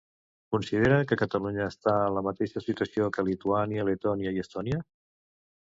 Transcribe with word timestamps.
Considera 0.53 0.95
que 1.11 1.17
Catalunya 1.21 1.67
està 1.73 1.93
en 2.07 2.17
la 2.17 2.25
mateixa 2.29 2.65
situació 2.69 3.13
que 3.19 3.29
Lituània, 3.31 3.87
Letònia 3.91 4.37
i 4.39 4.47
Estònia? 4.47 4.85